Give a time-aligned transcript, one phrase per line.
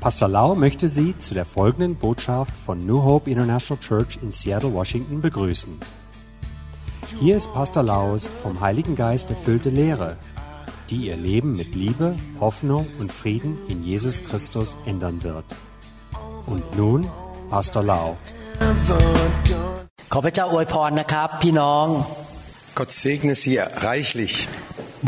[0.00, 4.74] Pastor Lau möchte Sie zu der folgenden Botschaft von New Hope International Church in Seattle,
[4.74, 5.80] Washington begrüßen.
[7.20, 10.16] Hier ist Pastor Laus vom Heiligen Geist erfüllte Lehre,
[10.90, 15.44] die Ihr Leben mit Liebe, Hoffnung und Frieden in Jesus Christus ändern wird.
[16.46, 17.06] Und nun
[17.50, 18.16] Pastor Lau.
[20.12, 21.86] ขอพระเจ้าอวยพรนะครับ พี่น้อง
[22.78, 23.54] Gott segne Sie
[23.88, 24.34] reichlich.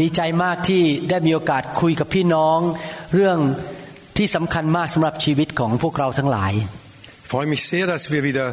[0.01, 2.59] ดีใจมากที่ได้มีโอกาสคุยกับพี่น้อง
[3.15, 3.39] เรื่อง
[4.18, 6.54] ที่สำคัญมากสำหรับชีวิตของพวกเราทั้งหลาย
[7.24, 8.48] Ich freue mich sehr, dass wir wieder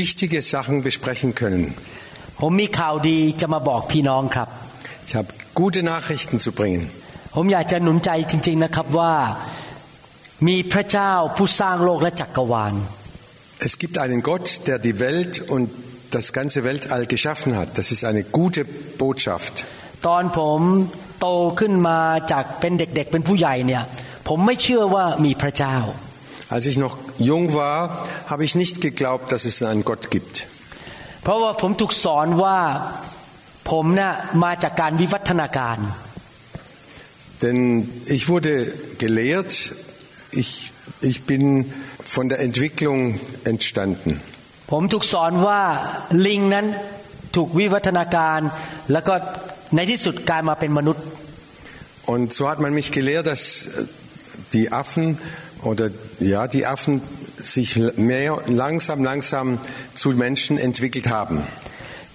[0.00, 1.64] wichtige Sachen besprechen können.
[2.40, 4.48] ผมมีข่าวดีจะมาบอกพี่น้องครับ
[5.06, 5.28] Ich habe
[5.60, 6.82] gute Nachrichten zu bringen.
[7.36, 9.12] ผมอยากจะหนุนใจจริงๆนะครับว่า
[10.48, 12.74] มีพระเจ้าผู้สร้างโลกและจักรวาล
[13.68, 15.66] Es gibt einen Gott, der die Welt und
[16.16, 17.68] das ganze Weltall geschaffen hat.
[17.78, 18.62] Das ist eine gute
[19.02, 19.54] Botschaft.
[20.06, 20.60] ตอนผม
[21.20, 21.28] โต
[21.60, 21.98] ขึ้นมา
[22.32, 23.82] จากเป็นเด็กๆเป็นผู้ใหญ่เนี่ย
[24.27, 25.77] ผมไม่เชื่อว่ามีพระเจ้า
[26.55, 26.95] Als ich noch
[27.31, 27.79] jung war,
[28.31, 30.35] habe ich nicht geglaubt, dass es einen Gott gibt.
[31.23, 32.59] เพราะว่าผมถูกสอนว่า
[33.71, 35.77] ผมน่ะมาจากการวิวัฒนาการ
[37.43, 37.59] Denn
[38.15, 38.53] ich wurde
[39.03, 39.51] gelehrt,
[40.41, 40.49] ich,
[41.09, 41.43] ich bin
[42.15, 42.99] von der Entwicklung
[43.51, 44.11] entstanden.
[44.71, 45.61] ผมถูกสอนว่า
[46.25, 46.65] ลิงนั้น
[47.35, 48.39] ถูกวิวัฒนาการ
[48.91, 49.13] แล้วก็
[49.75, 51.05] ในที่สุดกลายมาเป็นมนุษย์
[52.13, 53.43] Und so hat man mich gelehrt, dass
[54.53, 55.17] die Affen
[55.63, 57.01] oder ja, die Affen
[57.43, 59.59] sich mehr langsam, langsam
[59.93, 61.37] zu Menschen entwickelt haben.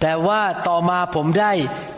[0.00, 1.52] แต่ว่าต่อมาผมได้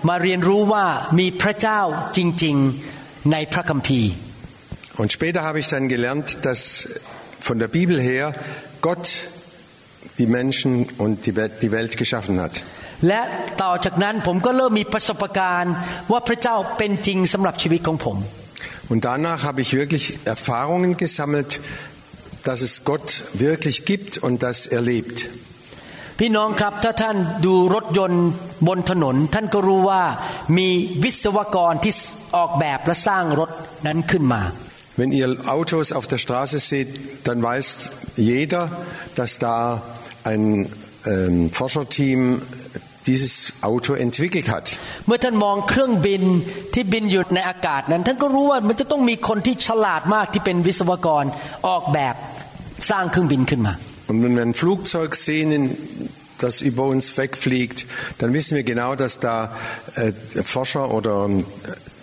[0.08, 0.86] มาเรียนรู้ว่า
[1.18, 1.80] มีพระเจ้า
[2.16, 4.12] จริงๆในพระคัมภีร์
[5.00, 6.60] Und später habe ich dann gelernt, dass
[7.48, 8.24] von der Bibel her
[8.86, 9.04] Gott
[10.20, 12.54] die Menschen und die Welt, die Welt geschaffen hat.
[13.08, 13.20] และ
[13.62, 15.74] ต่อจากนั้นผมก็เริ่มมีประสบการณ์
[16.12, 18.16] ว่าพระเจ้าเป็นจริงสำหรับชีวิตของผม
[18.88, 21.60] Und danach habe ich wirklich Erfahrungen gesammelt,
[22.44, 25.28] dass es Gott wirklich gibt und dass er lebt.
[26.20, 28.27] พี่น้องครับถ้าท่านดูรถยนต์
[28.68, 30.02] บนถนน ท่านก็รู้ว่า
[30.58, 30.68] มี
[31.05, 31.95] วิศวกรที่
[32.36, 33.50] ออกแบบและสร้างรถ
[33.86, 34.42] นั้นขึ้นมา
[35.00, 36.90] Wenn ihr Autos auf der Straße seht,
[37.27, 37.67] dann weiß
[38.33, 38.62] jeder,
[39.17, 39.83] dass da
[40.33, 40.42] ein
[41.12, 42.20] ähm, Forscherteam
[43.09, 44.77] dieses Auto entwickelt hat.
[54.08, 55.75] Und wenn wir ein Flugzeug sehen,
[56.37, 57.87] das über uns wegfliegt,
[58.20, 59.55] dann wissen wir genau, dass da
[59.95, 61.27] äh, Forscher oder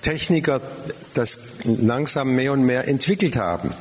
[0.02, 0.60] Techniker
[1.14, 3.72] das langsam mehr und mehr entwickelt haben.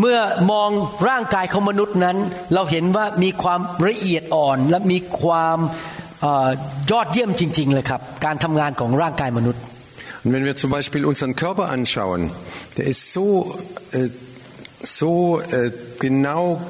[0.00, 0.18] เมื่อ
[0.52, 0.70] มอง
[1.08, 2.16] ร่างกายของมนุษย์นั้น
[2.54, 5.58] เราเห็นว่ามีความละเอียดอ่อน และมีความ
[6.20, 6.50] เออ
[6.90, 9.62] ยอดเยี่ยมจริง ๆ เลยครับ การทำงานของร่างกายมนุษย์
[10.24, 12.30] Und wenn wir zum Beispiel unseren Körper anschauen,
[12.76, 13.56] der ist so,
[13.92, 14.08] äh,
[14.80, 16.60] so äh, genau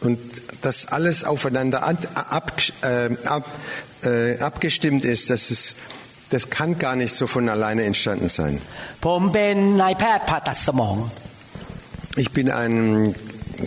[0.00, 0.18] und
[0.62, 2.52] dass alles aufeinander ab, ab,
[2.82, 3.44] äh, ab,
[4.04, 5.76] äh, abgestimmt ist, dass es,
[6.30, 8.60] das kann gar nicht so von alleine entstanden sein.
[12.22, 13.14] Ich bin ein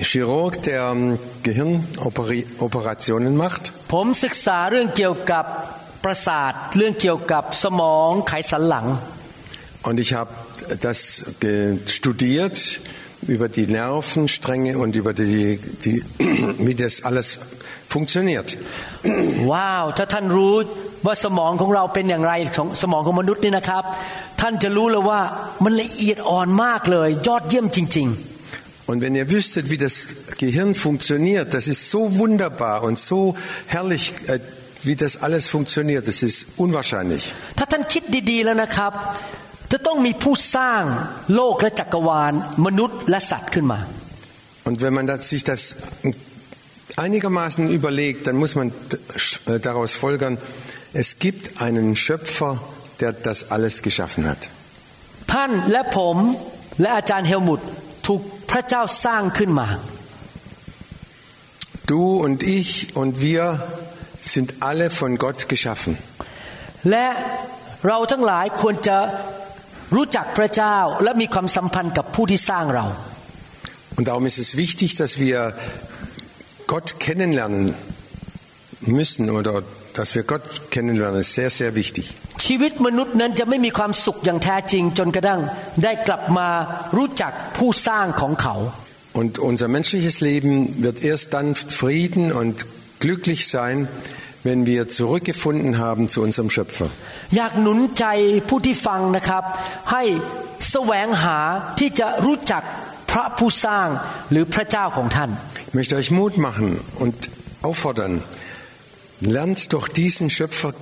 [0.10, 3.64] Chirurg, der ähm, Gehirnoperationen macht.
[3.94, 5.46] ผมศึกษาเรื่องเกี่ยวกับ
[6.04, 8.88] ประสาท เรื่องเกี่ยวกับสมองไขสันหลัง
[9.88, 10.32] Und ich habe
[10.88, 11.00] das
[11.44, 12.58] ge- studiert
[13.34, 15.96] über die Nervenstränge und über die, die,
[16.68, 17.28] wie das alles
[17.94, 18.50] funktioniert.
[19.52, 20.54] ว้าว ถ้าท่านรู้
[21.06, 23.84] ว่าสมองของเราเป็นอย่างไรของสมองของมนุษย์นี่นะครับ
[24.42, 25.22] ท่านจะรู้เลยว่า
[25.64, 28.10] มันละเอียดอ่อนมากเลย ยอดเยี่ยมจริง
[28.90, 29.96] Und wenn ihr wüsstet, wie das
[30.38, 33.36] Gehirn funktioniert, das ist so wunderbar und so
[33.68, 34.40] herrlich, äh,
[34.84, 37.24] wie das alles funktioniert, das ist unwahrscheinlich.
[37.44, 38.94] ๆ ถ้าท่านคิดดีๆแล้วนะครับ
[39.72, 40.84] จะต้องมีผู้สร้าง
[41.36, 42.34] โลกและจักรวาล
[42.66, 43.80] มนุษย์และสัตว์ขึ้นมา
[44.68, 45.62] Und wenn man das, sich das
[47.06, 50.38] einigermaßen überlegt, dann muss man äh, daraus folgern,
[50.94, 52.52] es gibt einen Schöpfer,
[53.00, 54.42] der das alles geschaffen hat.
[55.34, 56.18] ท่านและผม
[56.82, 57.62] และอาจารย์เฮลมุต
[58.08, 59.68] ถูก พระเจ้าสร้างขึ้นมา
[61.94, 63.44] Du und ich und wir
[64.22, 65.92] sind alle von Gott geschaffen.
[66.90, 67.08] และ
[67.88, 68.98] เราทั้งหลายควรจะ
[69.96, 72.86] รู้จักพระเจ้า และมีความสัมพันธ์กับผู้ที่สร้างเรา
[73.98, 75.40] Und darum ist es wichtig, dass wir
[76.74, 77.76] Gott kennenlernen
[78.98, 79.54] müssen oder
[79.94, 82.06] dass wir Gott kennenlernen, ist sehr, sehr wichtig.
[82.46, 85.42] ชีวิตมนุษย์นั้นจะไม่มีความสุขอย่างแท้จริง จนกระทั่ง
[85.84, 86.50] ได้กลับมา
[86.98, 88.56] รู้จักผู้สร้างของเขา
[89.22, 90.52] Und unser menschliches Leben
[90.86, 91.48] wird erst dann
[91.82, 92.56] Frieden und
[93.04, 93.76] glücklich sein,
[94.48, 96.88] wenn wir zurückgefunden haben zu unserem Schöpfer.
[97.36, 98.06] อยากหนุนใจ
[98.50, 99.44] ผู้ที่ฟังนะครับ
[99.92, 100.04] ให้
[100.72, 101.40] แสวงหา
[101.80, 102.64] ที่จะรู้จัก
[103.12, 103.88] ผ พระผู้สร้าง
[104.32, 105.30] หรือพระเจ้าของท่าน
[105.70, 106.68] Ich möchte euch Mut machen
[107.04, 107.16] und
[107.70, 108.14] auffordern,
[109.24, 110.74] lernt doch diesen Schöpfer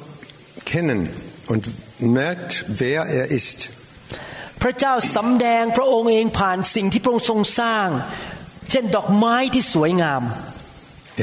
[0.65, 1.09] kennen
[1.47, 3.69] und merkt, wer er ist.
[4.61, 7.87] พระเจ้าสำแดงพระองค์เองผ่านสิ่งที่พระองค์ทรงสร้าง
[8.69, 10.23] เช่นดอกไม้ที่สวยงาม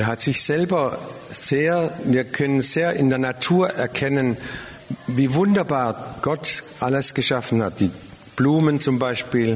[0.01, 0.99] Er hat sich selber
[1.31, 1.75] sehr,
[2.05, 4.37] wir können sehr in der Natur erkennen,
[5.07, 7.75] wie wunderbar Gott alles geschaffen hat.
[7.81, 7.93] Die
[8.37, 9.51] Blumen zum Beispiel.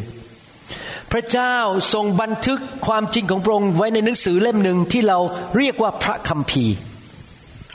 [1.12, 1.56] พระเจ้า
[1.92, 5.18] ทรงบันทึกความจริงของพระองค์ไว้ในหนังสือเล่มหนึ่งที่เรา
[5.56, 6.74] เรียกว่าพระคัมภีร์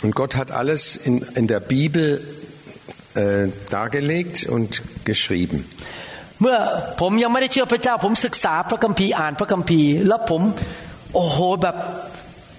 [0.04, 2.22] Und Gott hat alles in, in der Bibel
[3.16, 5.60] äh, dargelegt und geschrieben.
[6.42, 6.58] เมื่อ
[7.02, 10.42] ผมยังไม่ได้เชื่อพระเจ้า ผมศึกษาพระคัมภีร์อ่านพระคัมภีร์ แล้วผม
[11.16, 11.76] โอ้โหแบบ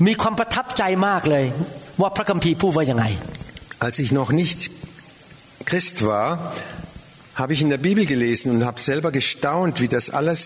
[0.07, 1.45] มีความประทับใจมากเลย
[2.01, 3.05] ว่าพระคัมภีร์พูดว่ายังไง
[3.87, 4.59] Als ich noch nicht
[5.69, 6.29] Christ war,
[7.41, 10.41] habe ich in der Bibel gelesen und habe selber gestaunt, wie das alles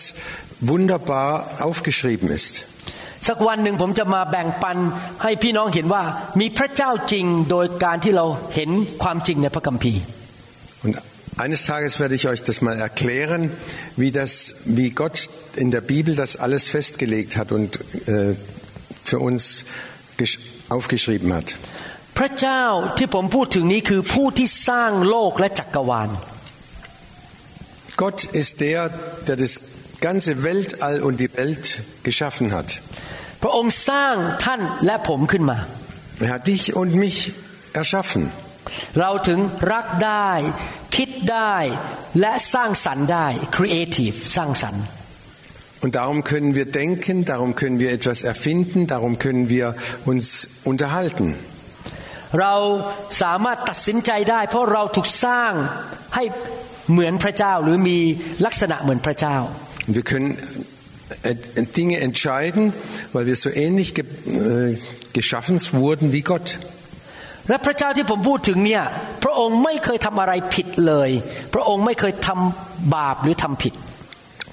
[0.59, 1.29] wunderbar
[1.67, 2.65] aufgeschrieben ist.
[3.27, 4.77] สักวันหนึ่งผมจะมาแบ่งปัน
[5.23, 6.03] ให้พี่น้องเห็นว่า
[6.39, 8.25] มีพระเจ้าจริงโดยการที่เรา
[8.55, 8.69] เห็น
[9.03, 10.01] ความจริงในพระคัมภีร์
[10.85, 10.95] Und
[11.45, 13.41] eines Tages werde ich euch das mal erklären,
[14.01, 14.31] wie, das,
[14.65, 15.17] wie Gott
[15.63, 18.35] in der Bibel das alles festgelegt hat und äh,
[19.09, 19.65] für uns
[20.17, 20.39] gesch-
[20.75, 21.47] aufgeschrieben hat.
[22.17, 22.63] พระเจ้า
[22.97, 26.09] ที่ผมพูดถึงนี้คือผู้ที่สร้างโลกและจักรวาล
[28.03, 28.79] Gott ist der,
[29.27, 29.53] der das
[30.07, 31.65] ganze Weltall und die Welt
[32.03, 32.69] geschaffen hat.
[33.46, 34.14] พระองค์สร้าง
[34.44, 35.58] ท่านและผมขึ้นมา
[36.24, 37.18] Er hat dich und mich
[37.80, 38.22] erschaffen.
[39.00, 39.38] เราถึง
[39.72, 40.30] รักได้
[40.96, 41.56] คิดได้
[42.20, 43.26] และสร้างสรรค์ได้
[43.56, 44.84] creative สร้างสรรค์
[45.82, 49.66] Und darum können wir denken, darum können wir etwas erfinden, darum können wir
[50.10, 50.24] uns
[50.70, 51.26] unterhalten.
[59.96, 60.28] Wir können
[61.77, 62.73] Dinge entscheiden,
[63.13, 64.77] weil wir so ähnlich ge äh,
[65.13, 66.49] geschaffen wurden wie Gott.
[67.49, 68.83] และพระเจ้าที่ผมพูดถึงเนี่ย
[69.23, 71.09] พระองค์ไม่เคยทำอะไรผิดเลย
[71.53, 73.73] พระองค์ไม่เคยทำบาปหรือทำผิด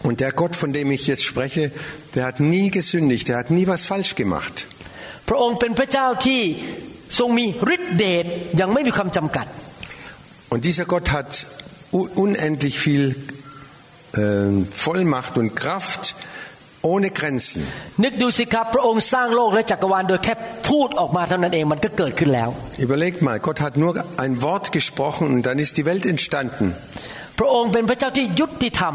[0.08, 1.64] Und der Gott, von dem ich jetzt spreche,
[2.14, 4.56] der hat nie gesündigt, der hat nie was falsch gemacht.
[5.28, 6.40] พระองค์เป็นพระเจ้าที่
[7.18, 8.26] ทรงมีฤทธิเดช
[8.60, 9.46] ยังไม่มีความจำกัด
[10.52, 11.30] Und dieser Gott hat
[11.98, 13.04] u- unendlich viel
[14.22, 14.50] äh,
[14.84, 16.02] Vollmacht und Kraft
[16.92, 17.62] ohne Grenzen.
[18.04, 20.34] นึกดูสิครับ พระองค์สร้างโลกและจักรวาลโดยแค่
[20.68, 22.48] พูดออกมาเท่านั้นเองมันก็เกิดขึ้นแล้ว
[22.86, 23.92] Überlegt mal, Gott hat nur
[24.24, 26.66] ein Wort gesprochen und dann ist die Welt entstanden.
[27.38, 28.94] พระองค์เป็นพระเจ้าที่ยุติธรรม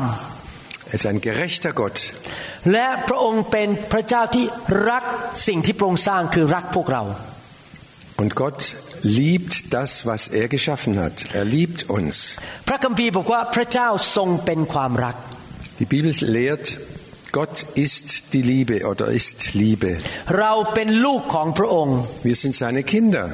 [0.91, 1.97] Er ist ein gerechter Gott.
[2.73, 4.45] และพระองค์เป็นพระเจ้าที่
[4.89, 5.03] รัก
[5.47, 7.03] สิ่งที่พระองค์สร้างคือรักพวกเรา
[8.21, 8.59] Und Gott
[9.19, 11.15] liebt das, was er geschaffen hat.
[11.39, 12.15] Er liebt uns.
[12.67, 15.15] พระคัมภีร์บอกว่าพระเจ้าทรงเป็นความรัก
[15.79, 16.65] Die Bibel lehrt,
[17.39, 17.55] Gott
[17.85, 19.91] ist die Liebe oder ist Liebe.
[20.39, 21.97] เราเป็นลูกของพระองค์
[22.27, 23.27] Wir sind seine Kinder.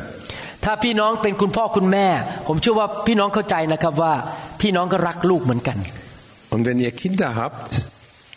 [0.66, 2.08] ถ้าพี่น้องเป็นคุณพ่อคุณแม่
[2.48, 4.14] ผมเชื่อว่าพี่น้องเข้าใจนะครับว่า
[4.62, 5.78] พี่น้องก็รักลูกเหมือนกัน
[6.54, 7.70] Und wenn ihr Kinder habt,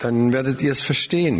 [0.05, 1.34] dann werdet ihr es verstehen.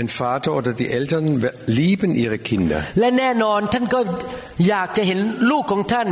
[0.00, 2.80] Ein Vater oder die Eltern we- lieben ihre Kinder.
[3.00, 4.00] และแน่นอนท่านก็
[4.68, 5.18] อยากจะเห็น
[5.50, 6.08] ลูกของท่าน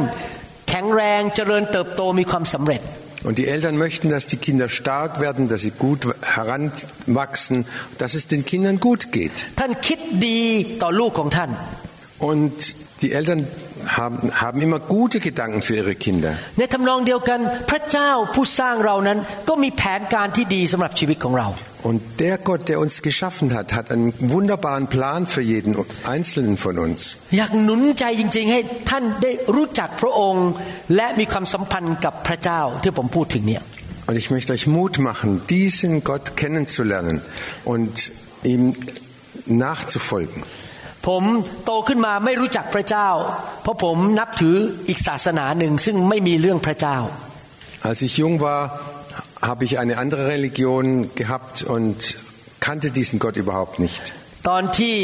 [0.69, 2.81] แข็งแรงเจริญเติบโตมีความสำเร็จ
[3.24, 7.66] und die Eltern möchten, dass die Kinder stark werden, dass sie gut heranwachsen,
[7.98, 9.48] dass es den Kindern gut geht.
[12.20, 13.48] Und die Eltern
[13.99, 16.33] haben, haben immer gute Gedanken für ihre Kinder.
[16.59, 17.41] ในทำนองเดียวกัน
[17.71, 19.19] พระเจ้าผู้สร้างเรานั้น
[19.49, 21.49] ก็มีแผนการที่ดีสำหรับชีวิตของเรา
[21.91, 25.71] Und der Gott, der uns geschaffen hat, hat einen wunderbaren Plan für jeden
[26.15, 26.99] Einzelnen von uns.
[27.37, 30.49] อยากหนุนใจจริง ๆ ให้ท่านได้รู้จักพระองค์
[30.97, 33.63] และมีความสัมพันธ์กับพระเจ้าที่ผมพูดถึงเนี่ย
[34.09, 37.17] Und ich möchte euch Mut machen, diesen Gott kennenzulernen
[37.73, 37.93] und
[38.53, 38.63] ihm
[39.47, 40.43] nachzufolgen.
[41.07, 41.23] ผม
[41.65, 43.09] โตขึ้นมาไม่รู้จักพระเจ้า
[43.63, 44.57] เพราะผมนับถือ
[44.89, 46.99] อีกศาสนาหนึ่ง ซึ่งไม่มีเรื่องพระเจ้า
[47.89, 48.63] Als ich jung war,
[49.51, 50.85] habe ich eine andere Religion
[51.21, 51.99] gehabt und
[52.67, 54.05] kannte diesen Gott überhaupt nicht.
[54.49, 54.97] ตอนที่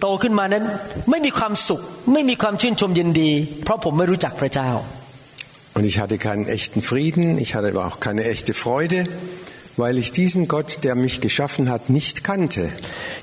[0.00, 0.64] โตขึ้นมานั้น
[1.10, 1.80] ไม่มีความสุข
[2.12, 3.30] ไม่มีความชื่นชมยินดี
[3.64, 4.70] เพราะผมไม่รู้จักพระเจ้า
[5.76, 8.98] Und ich hatte keinen echten Frieden, ich hatte aber auch keine echte Freude,
[9.76, 12.64] weil ich diesen Gott, der mich geschaffen hat, nicht kannte.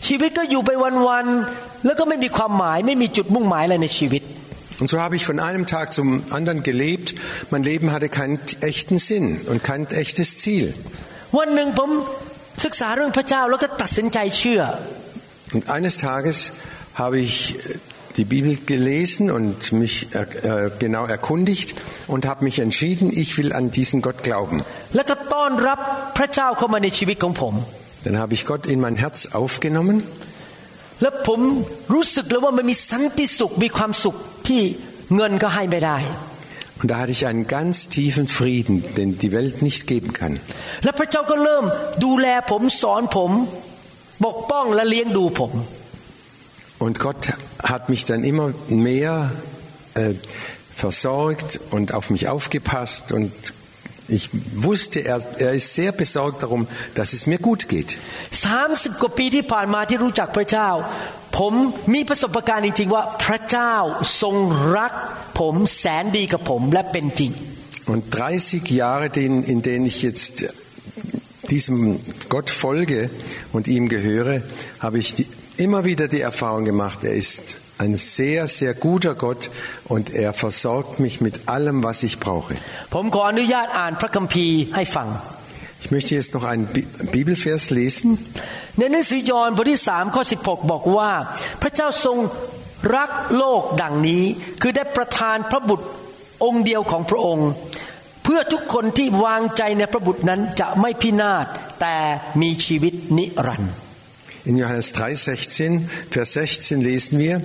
[0.08, 0.72] ชีวิตก็อยู่ไป
[1.08, 4.24] วันๆแล้วก็ไม่มีความหมาย ไม่มีจุดมุ่งหมายอะไรในชีวิต
[4.82, 7.08] Und so habe ich von einem Tag zum anderen gelebt.
[7.52, 10.66] Mein Leben hatte keinen echten Sinn und kein echtes Ziel.
[11.38, 11.90] วันหนึ่งผม
[12.66, 14.62] ศึกษาเรื่องพระเจ้าแล้วก็ตัดสินใจเชื่อ
[15.56, 16.38] Und eines Tages
[17.02, 17.34] habe ich
[18.18, 21.76] die Bibel gelesen und mich äh, äh, genau erkundigt
[22.08, 24.58] und habe mich entschieden, ich will an diesen Gott glauben.
[24.96, 25.80] แล้วก็ต้อนรับ
[26.18, 27.54] พระเจ้าเข้ามาในชีวิตของผม
[28.06, 29.98] Dann habe ich Gott in mein Herz aufgenommen
[31.02, 31.40] แล้วผม
[31.94, 34.16] รู้สึกเลยว่ามันมีสันติสุขมีความสุข
[34.48, 34.62] ที่
[35.16, 35.98] เงินก็ให้ไม่ได้
[36.82, 40.40] und da hatte ich einen ganz tiefen Frieden, den die Welt nicht geben kann.
[40.84, 40.86] แ
[46.84, 49.32] Und Gott hat mich dann immer mehr
[49.96, 50.14] äh,
[50.76, 53.32] versorgt und auf mich aufgepasst und
[54.08, 57.98] ich wusste, er, er ist sehr besorgt darum, dass es mir gut geht.
[58.32, 60.70] 30กว่าปีที่ผ่านมาที่รู้จักพระเจ้า
[61.38, 61.54] ผม
[61.94, 63.76] มีประสบการณ์จริงๆว่าพระเจ้า
[64.22, 64.36] ทรง
[64.78, 64.94] รัก
[65.40, 67.32] ผมแสนดีกับผมและเป็นจริง
[67.94, 70.36] Und 30 Jahre, in, in denen ich jetzt
[71.50, 72.00] diesem
[72.34, 73.10] Gott folge
[73.52, 74.44] und ihm gehöre,
[74.80, 75.26] habe ich die,
[75.66, 79.50] immer wieder die Erfahrung gemacht, er ist ein sehr, sehr guter Gott
[79.94, 82.54] und er versorgt mich mit allem, was ich brauche.
[82.94, 85.10] ผมขออนุญาตอ่านพระคัมภีร์ให้ฟัง
[85.84, 88.10] Ich möchte jetzt noch einen Bi- Bibelvers lesen.
[88.78, 91.12] ในหนังสือยอห์นบทที่สามข้อ16 บอกว่า
[91.62, 92.18] พระเจ้าทรง
[92.96, 94.24] รักโลกดังนี้
[94.62, 95.88] คือได้ประทานพระบุตร
[96.46, 97.50] องค์เดียวของพระองค์
[98.24, 101.46] เพื่อทุกคนที่วางใจในพระบุตรนั้นจะไม่พินาศ
[101.82, 101.96] แต่
[102.42, 103.74] มีชีวิตนิรันดร์
[104.46, 107.42] In Johannes 3,16, Vers 16 lesen wir,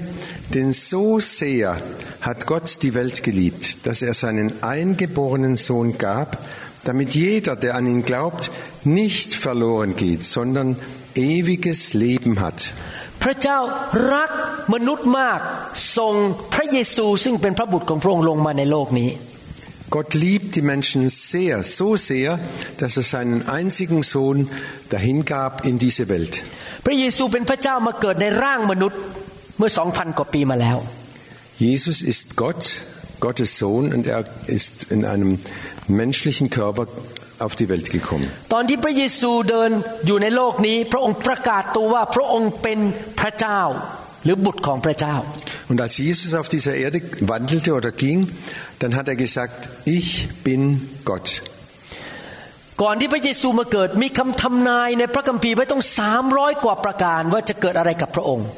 [0.54, 1.80] denn so sehr
[2.20, 6.38] hat Gott die Welt geliebt, dass er seinen eingeborenen Sohn gab,
[6.84, 8.50] damit jeder, der an ihn glaubt,
[8.84, 10.76] nicht verloren geht, sondern
[11.14, 12.72] ewiges Leben hat.
[13.22, 13.58] พระเจ้า
[14.14, 14.30] รัก
[14.74, 15.40] มนุษย์มาก
[15.96, 16.14] ส่ง
[16.54, 19.10] พระเยซูซึ่งเป็นพระบุตรของพระองค์ลงมาในโลกนี้
[19.94, 22.40] Gott liebt die Menschen sehr, so sehr,
[22.78, 24.48] dass er seinen einzigen Sohn
[24.90, 26.42] dahingab in diese Welt.
[26.85, 28.99] พระเยซูเป็นพระเจ้ามาเกิดในร่างมนุษย์
[29.57, 30.77] เมื่อสองพันกว่าปีมาแล้ว
[31.69, 32.61] Jesus ist Gott,
[33.25, 35.31] Gottes Sohn, und er ist in einem
[36.01, 36.87] menschlichen Körper
[37.45, 38.27] auf die Welt gekommen.
[38.53, 39.69] ตอนที่พระเยซูเดิน
[40.07, 42.79] อยู่ในโลกนี้ พระองค์ประกาศตัวว่าพระองค์เป็น
[43.19, 43.61] พระเจ้า
[44.23, 45.15] หรือบุตรของพระเจ้า
[45.71, 46.99] Und als Jesus auf dieser Erde
[47.33, 48.19] wandelte oder ging,
[48.79, 50.07] dann hat er gesagt, ich
[50.43, 50.61] bin
[51.05, 51.27] Gott.
[52.82, 55.82] ก่อนที่พระเยซูมาเกิดมีคำทำนายในพระคัมภีร์ไว้ต้อง
[56.22, 58.48] 300 กว่าประการว่าจะเกิดอะไรกับพระองค์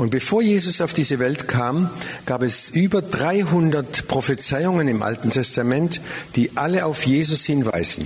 [0.00, 1.90] Und bevor Jesus auf diese Welt kam,
[2.24, 6.00] gab es über 300 Prophezeiungen im Alten Testament,
[6.36, 8.02] die alle auf Jesus hinweisen.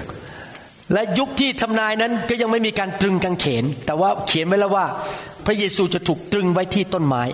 [0.92, 4.86] และยุคที่ทำนายนั้นก็ยังไม่มีการตรึงกางเขน แต่ว่าเขียนไว้แล้วว่า
[5.46, 7.24] พระเยซูจะถูกตรึงไว้ที่ต้นไม้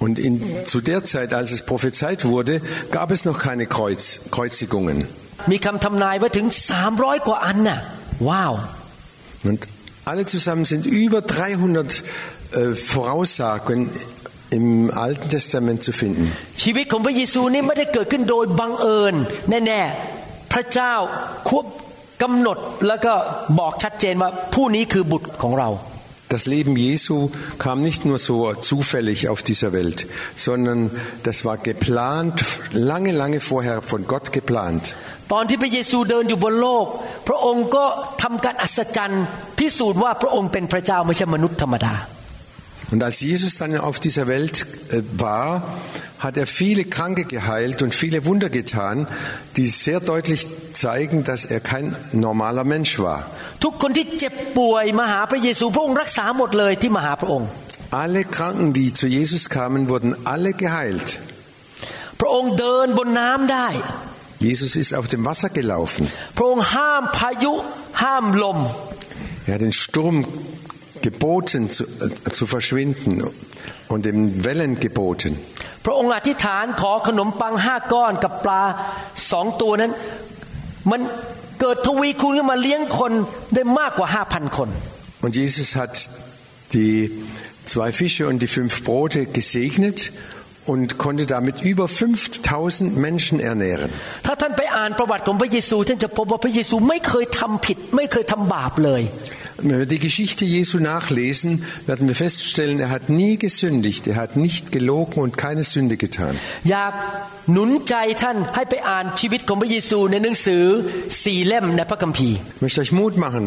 [0.00, 0.34] Und in,
[0.72, 4.02] zu der Zeit, als es prophezeit wurde, gab es noch keine Kreuz,
[4.34, 4.98] Kreuzigungen.
[5.50, 6.46] มีคำทำนายไว้ถึง
[6.86, 7.80] 300 กว่าอันน่ะ
[8.28, 8.52] ว้าว
[9.48, 9.60] Und
[10.10, 12.04] alle zusammen sind über 300
[12.52, 13.78] äh, Voraussagen
[14.58, 16.24] im Alten Testament zu finden.
[16.62, 19.14] ชีวิตของพระเยซูนี่ไม่ได้เกิดขึ้นโดยบังเอิญ
[19.66, 20.94] แน่ๆพระเจ้า
[21.48, 21.66] ควบ
[22.22, 23.14] กำหนดแล้วก็
[23.58, 25.70] บอกชัดเจนว่าผู้นี้คือบุตรของเรา
[26.34, 30.06] Das Leben Jesu kam nicht nur so zufällig auf dieser Welt,
[30.36, 30.90] sondern
[31.22, 34.82] das war geplant, lange, lange vorher von Gott geplant.
[35.32, 36.86] ตอนที่พระเยซูเดินอยู่บนโลก
[37.28, 37.84] พระองค์ก็
[38.22, 39.24] ทำการอัศจรรย์
[39.58, 41.94] พิสูจน์ว่าพระองค์เป็นพระเจ้าไม่ใช่มนุษย์ธรรมดา
[42.92, 45.62] Und als Jesus dann auf dieser Welt äh, war,
[46.23, 49.07] hat er viele Kranke geheilt und viele Wunder getan,
[49.57, 53.25] die sehr deutlich zeigen, dass er kein normaler Mensch war.
[57.91, 61.19] Alle Kranken, die zu Jesus kamen, wurden alle geheilt.
[64.39, 66.09] Jesus ist auf dem Wasser gelaufen.
[69.45, 70.25] Er hat den Sturm
[71.01, 73.23] geboten zu, äh, zu verschwinden
[73.89, 75.37] und den Wellen geboten.
[75.85, 78.61] พระองค์อธิษฐานขอขนมปังห้าก้อนกับปลา
[79.31, 79.91] สองตัวนั้น
[80.91, 81.01] มัน
[81.59, 83.11] เกิดทวีคูณขึ้นมาเลี้ยงคน
[83.55, 84.69] ได้มากกว่าห้าพันคน
[85.25, 85.93] Und Jesus hat
[86.75, 86.95] die
[87.71, 90.11] zwei Fische und die fünf Brote gesegnet
[90.65, 93.89] und konnte damit über 5000 Menschen ernähren.
[94.25, 99.01] ถ้าท่านไปอ่านประวัติของพระเยซูท่านจะพบว่าพระเยซูไม่เคยทำผิดไม่เคยทำบาปเลย
[99.62, 104.36] Wenn wir die Geschichte Jesu nachlesen, werden wir feststellen, er hat nie gesündigt, er hat
[104.36, 106.34] nicht gelogen und keine Sünde getan.
[106.70, 106.94] อยาก
[107.52, 110.64] หนุนใจท่านให้ไปอ่านชีวิตของพระเยซูในหนังสือ
[111.24, 113.44] สี่เล่มในพระคัมภีร์ Ich möchte euch Mut machen,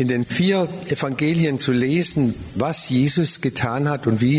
[0.00, 0.58] in den vier
[0.96, 2.22] Evangelien zu lesen,
[2.54, 4.38] was Jesus getan hat und wie,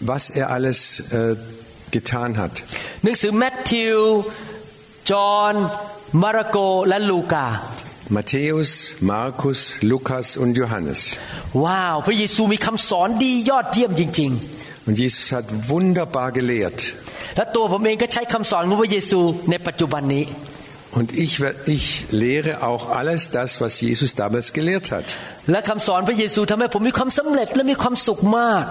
[0.00, 0.78] was er alles
[1.18, 1.36] äh,
[1.96, 2.54] getan hat.
[3.04, 3.98] หนังสือแมทธิว
[5.10, 5.54] จอห์น
[6.22, 6.56] มาระโก
[6.88, 7.46] และลูกา
[8.16, 8.70] Matthäus,
[9.00, 9.60] Markus,
[9.92, 11.00] Lukas und Johannes.
[11.64, 14.32] ว้าว พระเยซูมีคำสอนดียอดเยี่ยมจริง
[14.88, 16.78] Und Jesus hat wunderbar gelehrt.
[17.10, 19.20] ๆ และตัวผมเองก็ใช้คำสอนของพระเยซู
[19.50, 20.24] ในปัจจุบันนี้
[20.98, 21.86] Und ich, wer- ich
[22.24, 25.06] lehre auch alles das, was Jesus damals gelehrt hat.
[25.50, 28.66] และคำสอนพระเยซูทำให้ผมมีความสำเร็จและมีความสุขมาก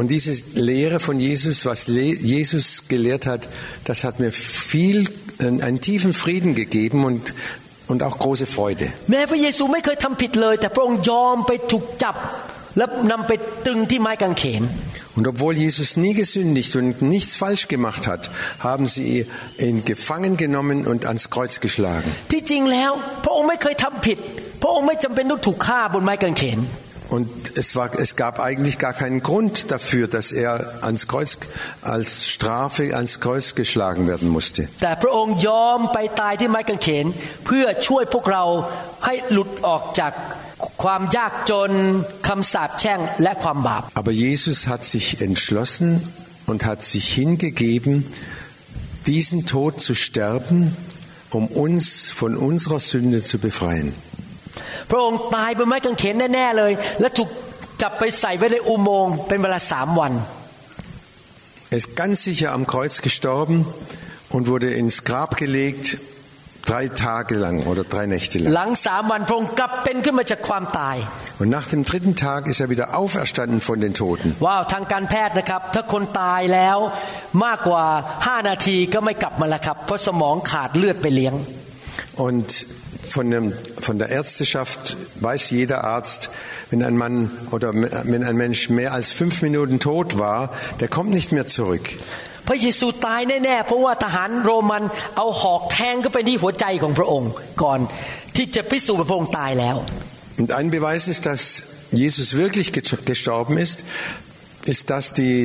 [0.00, 0.32] Und diese
[0.72, 3.42] Lehre von Jesus, was Le Jesus gelehrt hat,
[3.88, 4.32] das hat mir
[4.72, 4.98] viel,
[5.44, 7.22] einen, einen tiefen Frieden gegeben und,
[7.90, 8.86] und auch große Freude.
[9.10, 12.16] แม้พระเยซูไม่เคยทำผิดเลย แต่พระองค์ยอมไปถูกจับ
[12.76, 13.32] และนำไป
[13.66, 14.64] ตึงที่ไม้กางเขน
[15.16, 19.26] Und obwohl Jesus nie gesündigt und nichts falsch gemacht hat, haben sie
[19.58, 22.10] ihn gefangen genommen und ans Kreuz geschlagen.
[27.08, 30.82] ที่จริงแล้ว พระองค์ไม่เคยทำผิด พระองค์ไม่จำเป็นต้องถูกฆ่าบนไม้กางเขน Und es, war, es gab eigentlich gar keinen Grund dafür, dass er
[30.82, 31.38] ans Kreuz,
[31.82, 34.62] als Strafe ans Kreuz geschlagen werden musste.
[34.82, 37.06] แต่พระองค์ยอมไปตายที่ไม้กางเขน
[37.46, 38.44] เพื่อช่วยพวกเรา
[39.04, 40.12] ให้หลุดออกจาก
[40.82, 41.70] ความยากจน
[42.28, 45.88] คำสาปแช่งและความบาป Aber Jesus hat sich entschlossen
[46.50, 47.92] und hat sich hingegeben,
[49.06, 50.76] diesen Tod zu sterben,
[51.30, 53.88] um uns von unserer Sünde zu befreien.
[54.90, 57.30] พระองค์ตายบนไม้กางเขนแน่ๆเลย และถูก
[57.82, 60.14] จับไปใส่ไว้ในอุโมงค์เป็นเวลาสามวัน
[61.72, 63.56] Er ist ganz sicher am Kreuz gestorben
[64.34, 65.98] und wurde ins Grab gelegt,
[66.68, 68.52] drei Tage lang oder drei Nächte ห lang.
[68.58, 70.96] ลังสามวันพระองค์กลับเป็นขึ้นมาจากความตาย
[71.40, 74.28] Und nach dem dritten Tag ist er wieder auferstanden von den Toten.
[74.46, 76.78] ว้าวทางการแพทย์นะครับ ถ้าคนตายแล้ว
[77.44, 77.84] มากกว่า
[78.18, 81.34] 5 นาทีก็ไม่กลับมาแล้วครับ เพราะสมองขาดเลือดไปเลี้ยง
[82.26, 82.48] Und
[83.08, 86.30] von, dem, von der Ärzteschaft weiß jeder Arzt,
[86.70, 91.10] wenn ein Mann oder wenn ein Mensch mehr als fünf Minuten tot war, der kommt
[91.10, 91.86] nicht mehr zurück.
[92.48, 94.82] พระเยซูตายแน่ๆเพราะว่าทหารโรมัน
[95.16, 97.30] เอาหอกแทงเข้าไปที่หัวใจของพระองค์
[97.62, 97.80] ก่อน
[98.36, 99.76] ที่จะพิสูจน์ว่าพระองค์ตายแล้ว
[100.40, 101.42] Und ein Beweis ist, dass
[102.02, 103.78] Jesus wirklich ge- gestorben ist,
[104.72, 105.36] ist, dass die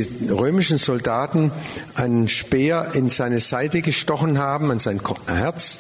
[0.43, 1.51] römischen Soldaten
[1.93, 5.77] einen Speer in seine Seite gestochen haben, an sein Ko- Herz,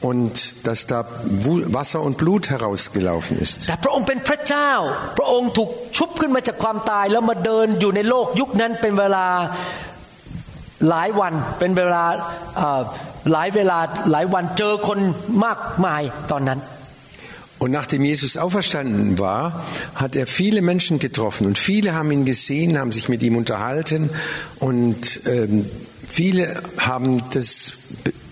[0.00, 3.68] und dass da Wasser und Blut herausgelaufen ist.
[17.58, 19.62] Und nachdem Jesus auferstanden war,
[19.94, 21.46] hat er viele Menschen getroffen.
[21.46, 24.08] Und viele haben ihn gesehen, haben sich mit ihm unterhalten.
[24.58, 25.66] Und ähm,
[26.08, 27.74] viele haben das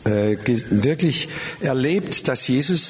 [0.05, 1.29] äh, ge- wirklich
[1.61, 2.81] erlebt, dass Jesus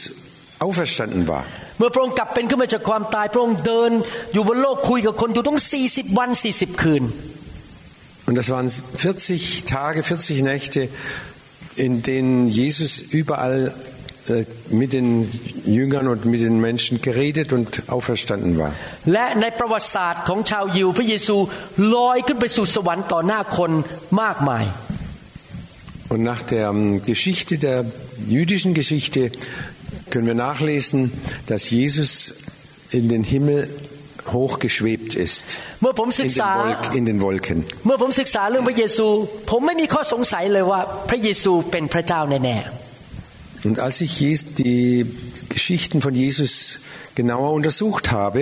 [0.60, 1.44] auferstanden war.
[1.78, 3.92] เมื่อพระองค์กลับเป็นขึ้นมาจากความตาย พระองค์เดิน
[4.34, 7.04] อยู่บนโลกคุยกับคนอยู่ต้อง 40 วัน 40 คืน
[8.26, 10.88] Und das waren 40 Tage, 40 Nächte,
[11.76, 13.74] in denen Jesus überall
[14.30, 15.30] äh, mit den
[15.66, 18.72] Jüngern und mit den Menschen geredet und auferstanden war.
[19.06, 19.18] แ
[26.10, 27.86] Und nach der ähm, Geschichte, der
[28.28, 29.32] jüdischen Geschichte,
[30.12, 31.12] können wir nachlesen,
[31.48, 32.36] dass Jesus
[32.92, 33.70] in den Himmel
[34.32, 35.46] hochgeschwebt ist.
[35.82, 37.58] เมื่อผมศึ In ก den, ษา Wolk, in den Wolken.
[37.86, 39.08] เมื่อผมศึกษาเรื่องพระเยซู
[39.52, 42.58] ผมไม่มีข้อสงสัยเลยว่าพระเยซูเป็นพระเจ้าแน่
[43.68, 45.06] Und als ich jes- die
[45.56, 46.54] Geschichten von Jesus
[47.16, 48.42] genauer untersucht habe,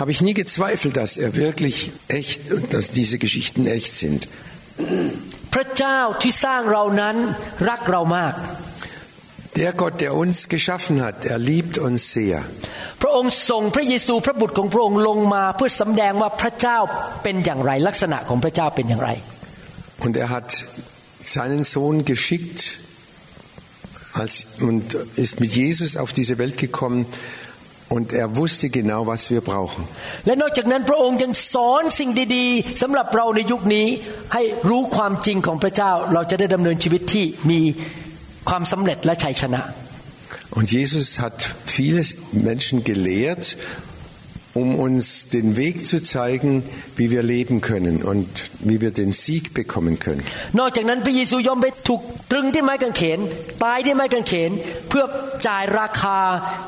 [0.00, 1.76] habe ich nie gezweifelt, dass er wirklich
[2.08, 2.40] echt,
[2.74, 4.20] dass diese Geschichten echt sind.
[5.50, 7.16] ๆพระเจ้าที่สร้างเรานั้น
[7.68, 8.34] รักเรามาก
[9.56, 12.38] Der Gott, der uns geschaffen hat, er liebt uns sehr.
[13.02, 16.78] พระองค์ส่งพระเยซูพระบุตรของพระองค์ลงมา เพื่อสำแดงว่าพระเจ้า
[17.22, 19.10] เป็นอย่างไร ลักษณะของพระเจ้าเป็นอย่างไร
[20.04, 20.48] Und er hat
[21.36, 22.60] seinen Sohn geschickt
[24.20, 24.34] als,
[24.68, 24.84] und
[25.24, 27.06] ist mit Jesus auf diese Welt gekommen
[27.91, 29.85] und er wusste genau, was wir brauchen.
[40.51, 43.57] Und Jesus hat viele Menschen gelehrt
[44.60, 46.62] um uns den Weg zu zeigen,
[46.96, 48.26] wie wir leben können und
[48.60, 50.22] wie wir den Sieg bekommen können.
[50.58, 53.18] นอกจากนั้นพระเยซูยอมไปถูกตรึงที่ไม้กางเขน
[53.64, 54.50] ตายที่ไม้กางเขน
[54.88, 55.04] เพื่อ
[55.46, 56.18] จ่ายราคา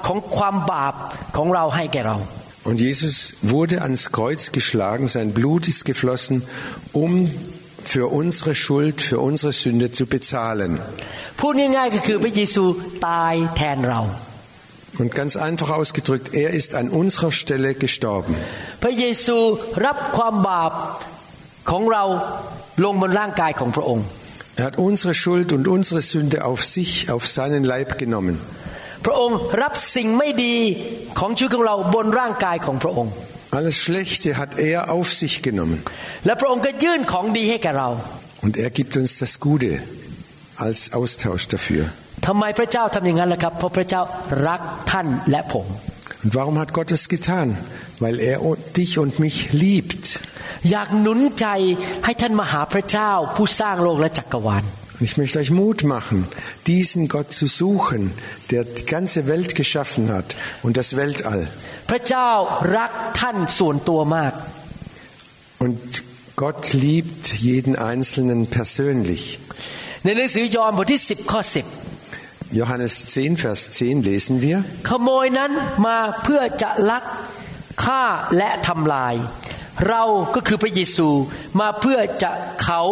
[0.07, 0.95] ของความบาป
[1.37, 2.19] ของเราให้แก่เรา
[2.69, 3.17] Und Jesus
[3.55, 6.37] wurde ans Kreuz geschlagen, sein Blut ist geflossen,
[6.93, 7.11] um
[7.93, 10.73] für unsere Schuld, für unsere Sünde zu bezahlen.
[11.41, 12.65] พูดง่ายๆก็คือพระเยซู
[13.09, 14.01] ตายแทนเรา
[14.99, 18.35] Und ganz einfach ausgedrückt, er ist an unserer Stelle gestorben.
[18.83, 19.37] พระเยซู
[19.87, 20.73] รับความบาป
[21.71, 22.05] ของเรา
[22.85, 24.05] ลงบนร่างกายของพระองค์
[24.61, 28.37] Er hat unsere Schuld und unsere Sünde auf sich, auf seinen Leib genommen.
[29.05, 30.57] พระองค์รับสิ่งไม่ดี
[31.19, 33.13] ของชีวิตของเราบนร่างกายของพระองค์
[33.59, 35.79] Alles Schlechte hat er auf sich genommen.
[36.27, 37.89] และพระองค์ก็ยื่นของดีให้แก่เรา
[38.45, 39.73] Und er gibt uns das Gute
[40.67, 41.85] als Austausch dafür.
[42.27, 44.03] ทำไมพระเจ้าทำอย่างนั้นล่ะครับ เพราะพระเจ้า
[44.49, 45.67] รักท่านและผม
[46.25, 47.49] Und warum hat Gott es getan?
[48.01, 48.39] Weil er
[48.77, 50.05] dich und mich liebt.
[50.71, 51.47] อยากหนุนใจ
[52.05, 54.65] ให้ท่านมาหาพระเจ้าผู้สร้างโลกและจักรวาล
[55.01, 56.19] Und ich möchte euch Mut machen,
[56.67, 58.03] diesen Gott zu suchen,
[58.51, 60.29] der die ganze Welt geschaffen hat
[60.65, 61.43] und das Weltall.
[61.91, 62.31] พระเจ้า
[62.77, 64.33] รักท่านส่วนตัวมาก
[65.65, 65.81] Und
[66.43, 69.23] Gott liebt jeden Einzelnen persönlich.
[70.05, 71.41] ในหนังสือยอห์นบทที่ 10 ข้อ
[72.53, 74.59] Johannes 10, Vers 10 lesen wir.
[74.59, 75.53] 10 ขโมยนั้น
[75.87, 77.05] มาเพื่อจะลัก
[77.85, 78.05] ฆ่า
[78.37, 79.15] และทำลาย
[79.89, 80.03] เรา
[80.35, 81.09] ก็คือพระเยซู
[81.61, 82.31] มาเพื่อจะ
[82.63, 82.83] เขา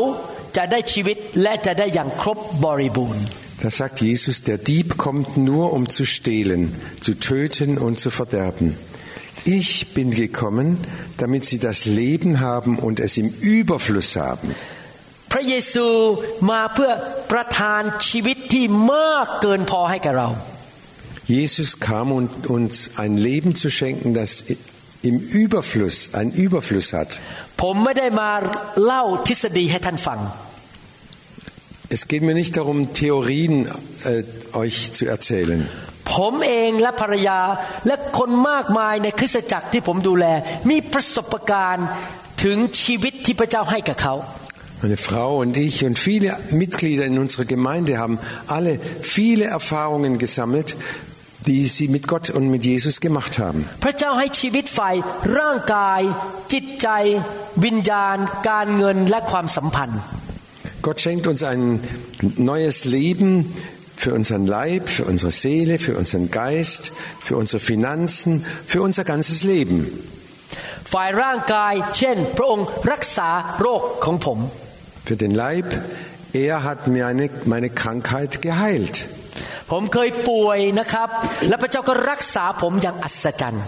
[0.57, 3.27] จะได้ชีวิตและจะได้อย่างครบบริบูรณ์
[3.63, 8.77] Da sagt Jesus, der Dieb kommt nur, um zu stehlen, zu töten und zu verderben.
[9.45, 10.77] Ich bin gekommen,
[11.17, 14.55] damit sie das Leben haben und es im Überfluss haben.
[15.33, 15.87] พระเยซู
[16.51, 16.91] มาเพื่อ
[17.33, 20.31] ประทานชีวิตที่มากเกินพอให้กับเรา
[21.37, 24.45] Jesus kam, um uns ein Leben zu schenken, das
[25.03, 27.11] im Überfluss, einen Überfluss hat.
[27.63, 28.31] ผมไม่ได้มา
[28.85, 30.21] เล่าทฤษฎีให้ท่านฟัง
[31.97, 34.25] Es geht mir nicht darum, Theorien äh,
[34.63, 35.61] euch zu erzählen.
[36.15, 37.41] ผมเองและภรรยา
[37.87, 40.27] และคนมากมายในคริสตจักรที่ผมดูแล
[40.71, 41.87] มีประสบการณ์
[42.43, 44.15] ถึงชีวิตที่พระเจ้าให้กับเขา
[44.83, 50.77] Meine Frau und ich und viele Mitglieder in unserer Gemeinde haben alle viele Erfahrungen gesammelt,
[51.47, 53.61] die sie mit Gott und mit Jesus gemacht haben.
[53.85, 54.97] พระเจ้าให้ชีวิตฝ่าย
[55.39, 56.01] ร่างกาย
[56.53, 56.89] จิตใจ
[57.65, 58.17] วิญญาณ
[58.49, 60.01] การเงินและความสัมพันธ์
[60.87, 61.63] Gott schenkt uns ein
[62.53, 63.29] neues Leben
[64.03, 66.83] für unseren Leib, für unsere Seele, für unseren Geist,
[67.27, 69.79] für unsere Finanzen, für unser ganzes Leben.
[70.93, 73.29] ฝ่ายร่างกาย เช่น พระองค์รักษา
[73.61, 74.39] โรคของผม
[75.07, 75.69] Für den Leib,
[76.33, 78.97] er hat mir eine, meine Krankheit geheilt.
[79.73, 81.09] ผมเคยป่วยนะครับ
[81.49, 83.65] และพระเจ้าก็รักษาผมอย่างอัศจรรย์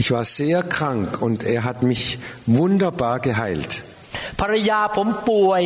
[0.00, 2.04] Ich war sehr krank und er hat mich
[2.58, 3.72] wunderbar geheilt.
[4.40, 5.62] ภรรยาผมป่วย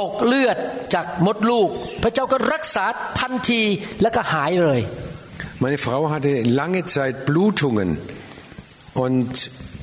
[0.00, 0.56] ตกเลือด
[0.94, 1.68] จากมดลูก
[2.02, 2.84] พระเจ้าก็รักษา
[3.20, 3.62] ทันที
[4.02, 4.80] แล้วก็หายเลย
[5.64, 7.90] Meine Frau hatte lange Zeit Blutungen
[9.04, 9.32] und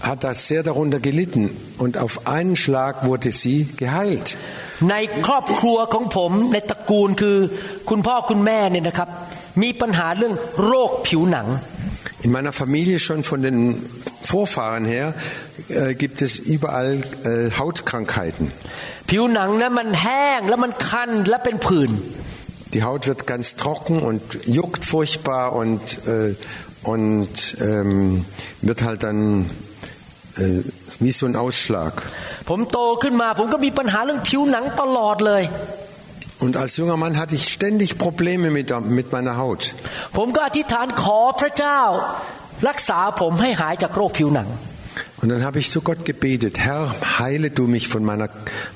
[0.02, 4.38] hat da sehr darunter gelitten und auf einen Schlag wurde sie geheilt.
[4.92, 4.96] ใน
[5.26, 7.38] ครอบครัวของผมในตระกูลคือ
[7.90, 9.10] คุณพ่อคุณแม่เนี่ยนะครับ
[9.62, 10.34] มีปัญหาเรื่อง
[10.66, 11.48] โรคผิวหนัง
[12.26, 13.58] In meiner Familie schon von den
[14.32, 15.06] Vorfahren her
[15.70, 16.92] äh, gibt es überall
[17.30, 18.46] äh, Hautkrankheiten.
[19.10, 21.92] ผิวหนังนั้นมันแห้งแล้วมันคันและเป็นผื่น
[22.74, 24.22] Die Haut wird ganz trocken und
[24.58, 26.36] juckt furchtbar und, äh,
[26.84, 28.26] und ähm,
[28.62, 29.50] wird halt dann
[30.44, 30.62] äh,
[31.04, 31.94] wie so ein Ausschlag.
[32.50, 35.44] ผมโตขึ้นมาผมก็มีปัญหาเรื่องผิวหนังตลอดเลย
[36.46, 39.62] Und als junger Mann hatte ich ständig Probleme mit, der- mit meiner Haut.
[40.18, 41.80] ผมก็อธิษฐานขอพระเจ้า
[42.70, 44.50] รักษาผมให้หายจากโรคผิวหนัง
[45.22, 46.84] Und dann habe ich zu Gott gebetet, Herr,
[47.20, 48.28] heile du mich von, meiner,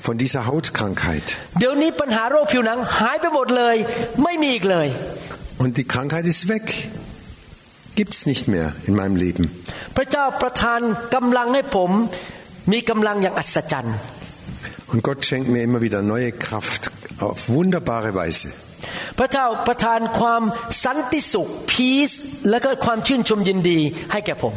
[0.06, 1.26] von dieser Hautkrankheit.
[1.58, 3.76] เดี๋ยวนี้ปัญหาโรคผิวหนังหายไปหมดเลย
[4.24, 4.88] ไม่มีอีกเลย
[5.62, 6.64] Und die Krankheit ist weg.
[7.98, 9.44] Gibt's nicht mehr in meinem Leben.
[9.96, 10.80] พระเจ้าประทาน
[11.14, 11.90] กำลังให้ผม
[12.72, 13.96] มีกำลังอย่างอัศจรรย์
[14.92, 16.82] Und Gott schenkt mir immer wieder neue Kraft
[17.26, 18.48] auf wunderbare Weise.
[19.18, 20.42] พระเจ้าประทานความ
[20.84, 22.16] สันติสุข peace
[22.50, 23.78] และก็ความชื่นชมยินดี
[24.12, 24.54] ให้แก่ผม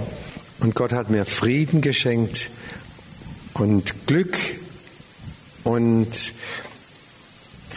[0.64, 2.38] Und Gott hat mir Frieden geschenkt
[3.64, 4.36] und Glück
[5.76, 6.14] und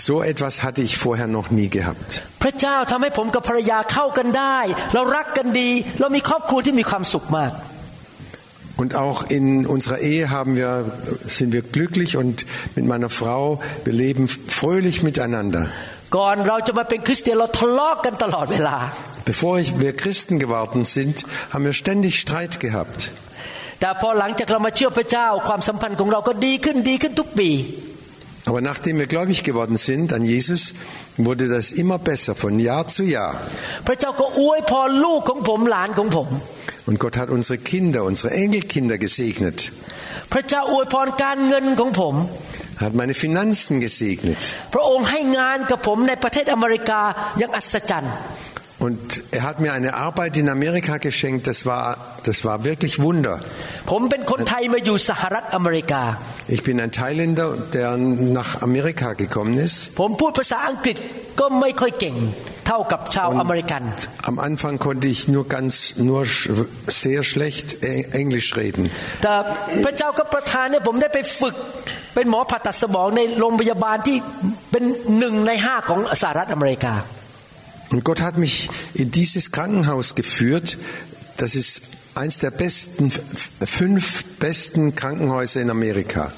[0.07, 2.11] so etwas hatte ich vorher noch nie gehabt.
[2.43, 4.59] พระเจ้าทำให้ผมกับภรรยาเข้ากันได้
[4.95, 7.53] เรารักกันดี เรามีครอบครัวที่มีความสุขมาก
[8.83, 10.71] Und auch in unserer Ehe haben wir,
[11.39, 12.45] sind wir glücklich und
[12.77, 15.65] mit meiner Frau, wir leben fröhlich miteinander.
[16.17, 18.77] ก่อนเราจะมาเป็นคริสเตียนเราทะเลาะกันตลอดเวลา
[19.33, 21.17] Bevor ich, wir Christen geworden sind,
[21.53, 23.01] haben wir ständig Streit gehabt.
[28.46, 30.74] Aber nachdem wir gläubig geworden sind an Jesus,
[31.18, 33.40] wurde das immer besser von Jahr zu Jahr.
[36.86, 39.72] Und Gott hat unsere Kinder, unsere Enkelkinder gesegnet.
[42.78, 44.38] Hat meine Finanzen gesegnet.
[48.81, 51.85] พระองค์ให้งานกับผมในประเทศอเมริกาอย่างอัศจรรย์ Und er hat mir eine Arbeit in Amerika geschenkt, das war,
[52.29, 53.37] das war wirklich Wunder.
[53.91, 56.03] ผมเป็นคนไทยมาอยู่สหรัฐอเมริกา
[56.57, 57.89] Ich bin ein Thailänder, der
[58.39, 59.77] nach Amerika gekommen ist.
[60.01, 60.97] ผมพูดภาษาอังกฤษ
[61.41, 62.17] ก็ไม่ค่อยเก่ง
[62.67, 63.83] เท่ากับชาวอเมริกัน
[64.31, 65.73] Am Anfang konnte ich nur ganz,
[66.09, 66.49] nur sch-
[67.03, 68.85] sehr schlecht Eng- Englisch reden.
[69.23, 69.35] แต่
[69.85, 71.57] พระเจ้าก็ประทานให้ผมได้ไปฝึก
[72.15, 74.17] เป็นหมอผ่าตัดสมองในโรงพยาบาลที่
[74.73, 74.85] เป็น
[75.19, 76.95] หนึ่งในห้าของสหรัฐอเมริกา
[77.92, 80.78] und Gott hat mich in dieses Krankenhaus geführt.
[81.38, 81.82] Das ist
[82.16, 83.12] eines der besten,
[83.66, 86.32] fünf besten Krankenhäuser in Amerika.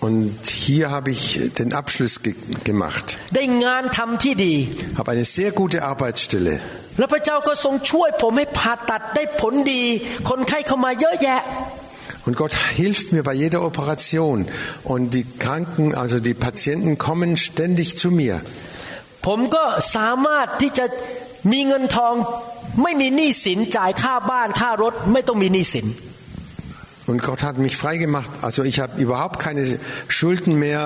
[0.00, 3.18] Und hier habe ich den Abschluss ge gemacht.
[4.96, 6.60] Habe eine sehr gute Arbeitsstelle.
[12.26, 14.46] Und Gott hilft mir bei jeder Operation.
[14.84, 18.42] Und die Kranken, also die Patienten kommen ständig zu mir.
[19.25, 19.63] ผมก็
[19.95, 20.85] สามารถที่จะ
[21.51, 22.13] มีเงินทอง
[22.83, 25.87] ไม่มีหนี้สินจ่ายค่าบ้านค่ารถไม่ต้องมีหนี้สิน
[27.07, 28.29] Und Gott hat mich frei gemacht.
[28.41, 29.63] Also ich habe überhaupt keine
[30.07, 30.81] Schulden mehr,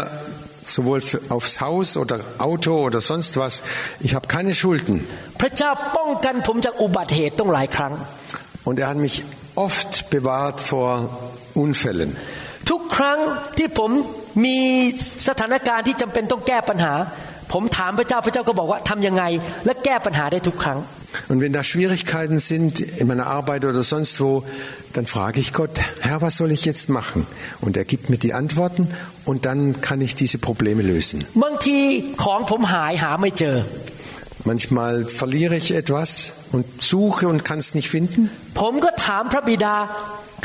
[0.65, 3.63] sowohl für, aufs Haus oder Auto oder sonst was.
[4.01, 4.95] Ich habe keine Schulden.
[5.41, 7.93] พระเจ้าป้องกันผมจากอุบัติเหตุต้องหลายครั้ง
[8.67, 9.15] Und er hat mich
[9.65, 10.89] oft bewahrt vor
[11.63, 12.09] Unfällen.
[12.69, 13.19] ทุกครั้ง
[13.57, 13.91] ที่ผม
[14.45, 14.57] มี
[15.27, 16.93] สถานการณ์ที่จำเป็นต้องแก้ปัญหา
[17.53, 19.23] ผมถามพระเจ้าพระเจ้าก็บอกว่าทำยังไง
[19.65, 20.79] และแก้ปัญหาได้ทุกครั้ง
[21.31, 24.43] Und wenn da Schwierigkeiten sind in meiner Arbeit oder sonst wo,
[24.93, 27.25] dann frage ich Gott, Herr, was soll ich jetzt machen?
[27.61, 28.83] Und er gibt mir die Antworten
[29.25, 31.17] und dann kann ich diese Probleme lösen.
[31.43, 31.79] บางที
[32.23, 33.57] ของผมหายหาไม่เจอ
[34.51, 36.09] Manchmal verliere ich etwas
[36.55, 38.21] und suche und kann es nicht finden.
[38.59, 39.75] ผมก็ถามพระบิดา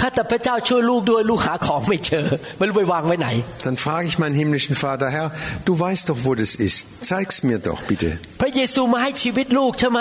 [0.01, 2.27] ข้าแต่พระเจ้าช่วยลูกด้วยลูกหาของไม่เจอ
[2.59, 3.29] ไม่รู้ไปวางไว้ไหน
[3.67, 5.29] Dann frage ich meinen himmlischen Vater, Herr,
[5.69, 6.81] du weißt doch, wo das ist.
[7.11, 8.11] Zeig's mir doch bitte.
[8.41, 10.01] พระเยซูมาให้ชีวิตลูกใช่ไหม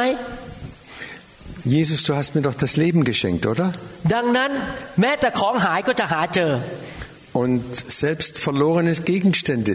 [1.76, 3.68] Jesus, du hast mir doch das Leben geschenkt, oder?
[4.14, 4.52] ดังนั้น
[5.02, 6.52] แม้แต่ของหายก็จะหาเจอ
[7.44, 7.64] Und
[8.04, 9.74] selbst verlorene Gegenstände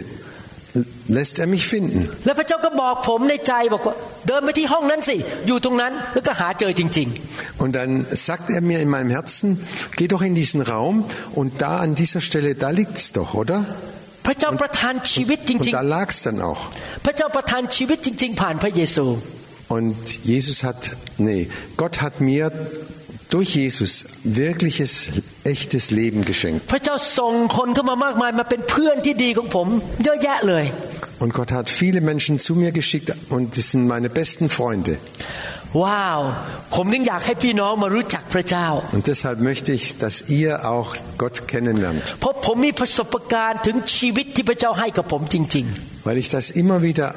[1.17, 1.99] lässt er mich finden.
[2.25, 3.95] แล้วพระเจ้าก็บอกผมในใจบอกว่า
[4.27, 5.15] เดินไปที่ห้องนั้นสิ
[5.47, 7.07] อยู่ตรงนั้นแล้วก็หาเจอจริง
[7.61, 7.91] Und dann
[8.27, 9.47] sagt er mir in meinem Herzen,
[9.99, 10.95] geh doch in diesen Raum
[11.39, 13.57] und da an dieser Stelle, da liegt's doch, oder?
[13.93, 16.61] ๆ พระเจ้าประทานชีวิตจ Und ริง da lag's dann auch.
[16.83, 19.05] ๆ พระเจ้าประทานชีวิตจริง ๆ ผ่านพระเยซู
[19.77, 19.97] Und
[20.31, 20.81] Jesus hat,
[21.27, 21.41] nee,
[21.81, 22.45] Gott hat mir
[23.29, 23.91] durch Jesus
[24.23, 24.91] wirkliches,
[25.43, 26.59] echtes Leben geschenkt.
[26.71, 29.67] พระเจ้าส่งคนเข้ามามากมายมาเป็นเพื่อนที่ดีของผม
[30.03, 30.65] เยอะแยะเลย
[31.23, 34.93] Und Gott hat viele Menschen zu mir geschickt und das sind meine besten Freunde.
[35.83, 36.19] ว้าว
[36.75, 40.89] ผมถึงอยากให้พี่น้องมารู้จักพระเจ้า Und deshalb möchte ich, dass ihr auch
[41.21, 45.65] Gott kennenlernt, เพราะผมมีประสบการณ์ถึงชีวิตที่พระเจ้าให้กับผมจริง
[46.07, 47.07] weil ich das immer wieder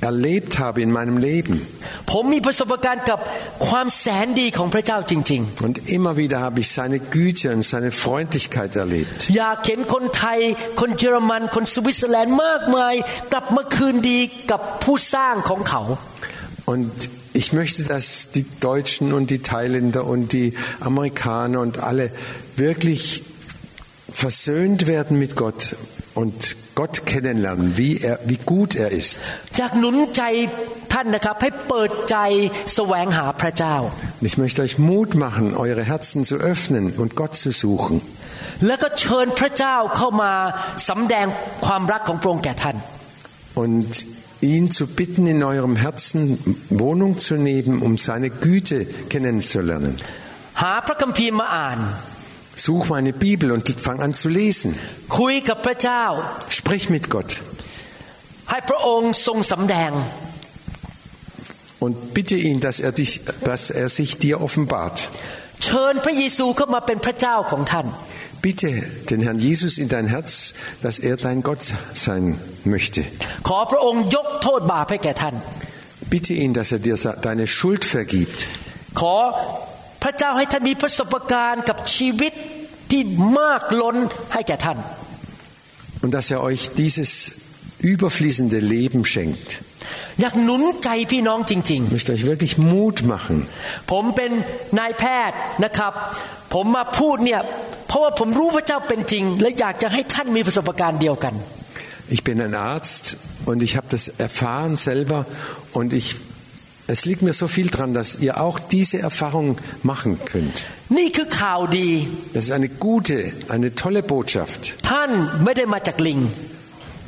[0.00, 1.66] erlebt habe in meinem Leben.
[5.62, 9.28] Und immer wieder habe ich seine Güte und seine Freundlichkeit erlebt.
[16.66, 16.90] Und
[17.32, 22.10] ich möchte, dass die Deutschen und die Thailänder und die Amerikaner und alle
[22.56, 23.22] wirklich
[24.12, 25.76] versöhnt werden mit Gott
[26.15, 29.19] und Gott kennenlernen, wie, er, wie gut er ist.
[29.57, 30.23] อยากหนุนใจ
[30.93, 32.17] ท่านนะครับ ให้เปิดใจ
[32.75, 33.75] แสวงหาพระเจ้า
[34.19, 37.95] Und ich möchte euch Mut machen, eure Herzen zu öffnen und Gott zu suchen.
[38.67, 40.33] แล้วก็เชิญพระเจ้าเข้ามา
[40.89, 41.25] สำแดง
[41.65, 42.77] ความรักของพระองค์แก่ท่าน
[43.63, 43.91] Und
[44.51, 46.21] ihn zu bitten, in eurem Herzen
[46.69, 48.79] Wohnung zu nehmen, um seine Güte
[49.11, 49.93] kennenzulernen.
[50.61, 51.79] หาพระคัมภีร์มาอ่าน
[52.65, 54.69] Such meine Bibel und fang an zu lesen.
[55.19, 56.03] คุยกับพระเจ้า
[56.57, 57.31] Sprich mit Gott
[58.49, 59.91] ให้พระองค์ทรงสำแดง
[61.83, 64.97] und bitte ihn, dass er, dich, dass er sich dir offenbart.
[65.63, 67.87] เชิญพระเยซูเข้ามาเป็นพระเจ้าของท่าน
[68.45, 68.69] Bitte
[69.11, 70.29] den Herrn Jesus in dein Herz,
[70.83, 71.63] dass er dein Gott
[72.05, 72.23] sein
[72.73, 73.01] möchte.
[73.47, 75.35] ขอพระองค์ยกโทษบาปให้แก่ท่าน
[76.13, 76.95] Bitte ihn, dass er dir
[77.27, 78.39] deine Schuld vergibt.
[78.99, 79.64] ขอพ
[80.05, 82.33] ระเจ้าให้ท่านมีประสบการณ์กับชีวิต
[82.91, 83.01] ที่
[83.37, 83.97] มากล้น
[84.33, 84.77] ให้แก่ท่าน
[86.03, 87.09] Und dass er euch dieses
[87.93, 89.49] überfließende Leben schenkt.
[90.21, 93.37] อยากหนุนใจพี่น้องจริง Ich möchte euch wirklich Mut machen.
[93.65, 94.31] ๆ ผมเป็น
[94.79, 95.93] นายแพทย์นะครับ
[96.53, 97.41] ผมมาพูดเนี่ย
[97.87, 101.33] เพราะว่าผมรู้พระเจ้าเป็นจริง และอยากจะให้ท่านมีประสบการณ์เดียวกัน
[102.15, 103.05] Ich bin ein Arzt
[103.49, 105.19] und ich habe das erfahren selber
[105.77, 106.07] und ich
[106.88, 110.66] es liegt mir so viel daran, dass ihr auch diese Erfahrung machen könnt.
[112.32, 114.76] Das ist eine gute, eine tolle Botschaft.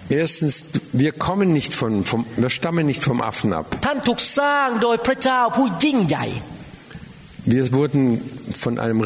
[0.08, 3.76] Erstens, wir kommen nicht von, vom, wir stammen nicht vom Affen ab.
[7.44, 8.20] Wir wurden
[8.58, 9.04] von einem,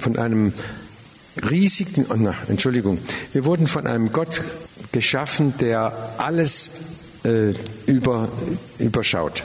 [0.00, 0.52] von einem
[1.48, 2.98] riesigen, oh Entschuldigung,
[3.32, 4.42] wir wurden von einem Gott
[4.92, 6.70] geschaffen, der alles
[7.24, 7.54] äh,
[7.86, 8.28] über,
[8.78, 9.42] überschaut.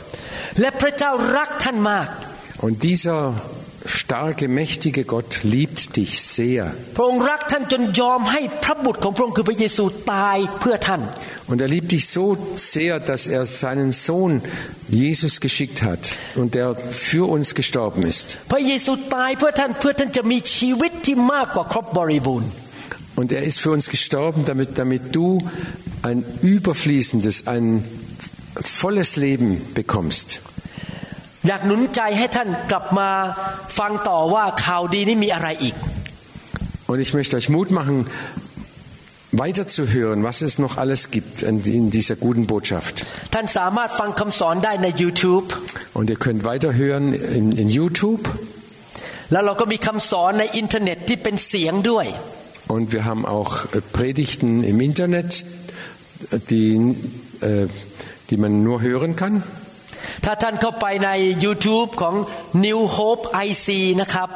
[2.60, 3.36] Und dieser
[3.86, 6.74] starke, mächtige Gott liebt dich sehr.
[11.48, 14.42] Und er liebt dich so sehr, dass er seinen Sohn
[14.90, 18.38] Jesus geschickt hat und der für uns gestorben ist.
[23.16, 25.40] Und er ist für uns gestorben, damit, damit du
[26.03, 27.85] ein überfließendes, ein
[28.81, 30.29] volles Leben bekommst.
[31.49, 33.11] อยากหนุนใจให้ท่านกลับมา
[33.79, 35.77] ฟังต่อว่าข่าวดีนี้มีอะไรอีก
[36.91, 37.97] Und ich möchte euch Mut machen,
[39.33, 42.95] weiterzuhören, was es noch alles gibt in, in dieser guten Botschaft.
[43.35, 45.47] ท่านสามารถฟังคำสอนได้ใน YouTube
[45.99, 47.05] Und ihr könnt weiterhören
[47.39, 48.23] in, in YouTube.
[49.33, 52.07] แล้วเราก็มีคำสอนในอินเทอร์เน็ตที่เป็นเสียงด้วย
[52.75, 55.31] Und wir haben auch äh, Predigten im Internet,
[56.51, 56.97] die,
[57.41, 57.67] äh,
[58.31, 59.35] die man nur hören kann.
[60.25, 61.11] ถ้าท่านเข้าไปใน
[61.45, 62.15] YouTube ของ
[62.65, 63.69] New Hope IC
[64.01, 64.29] นะครับ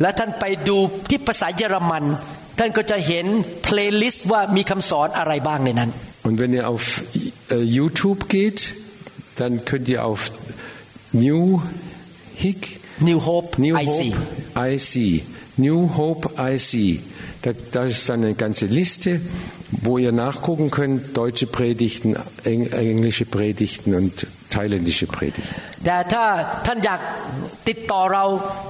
[0.00, 2.04] และท่านไปดูที่ภาษาเยอรมัน
[2.58, 3.26] ท่านก็จะเห็น
[3.62, 5.90] เพลย์ลิสต์ว่ามีคำสอนอะไรบ้างในนั้น
[6.26, 6.84] Und wenn ihr auf
[7.50, 8.58] äh, YouTube geht,
[9.40, 10.20] dann könnt ihr auf
[11.26, 11.62] New
[12.42, 14.16] Hick, New Hope New IC Hope
[14.72, 14.94] IC,
[15.56, 16.72] New Hope IC.
[17.42, 19.20] Da, da ist dann eine ganze Liste,
[19.72, 25.54] wo ihr nachgucken könnt, deutsche Predigten, eng, englische Predigten und thailändische Predigten.
[25.84, 26.24] แต่ถ้า
[26.66, 27.00] ท่านอยาก
[27.68, 28.24] ติดต่อเรา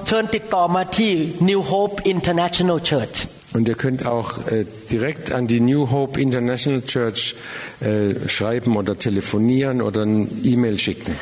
[0.07, 1.13] เชิญติดต่อมาที่
[1.49, 3.17] New Hope International Church
[3.55, 7.35] Und ihr könnt auch äh, direkt an die New Hope International Church
[7.81, 10.15] äh, schreiben oder telefonieren oder ein
[10.51, 11.13] E-Mail schicken.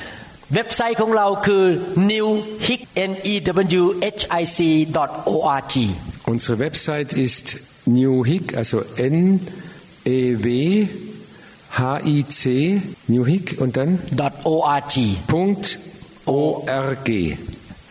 [0.56, 1.64] เว็บไซต์ของเราคือ
[2.12, 2.82] newhic
[3.12, 3.36] n e
[3.80, 3.84] w
[4.20, 4.60] h i c
[5.48, 5.74] org
[6.34, 7.46] Unsere Website ist
[8.00, 9.18] newhic, also N
[10.18, 10.48] E W
[11.80, 11.82] H
[12.16, 12.42] I C
[13.14, 14.00] newhic und dann
[14.44, 14.96] org
[15.28, 15.66] Punkt
[16.26, 17.10] .org.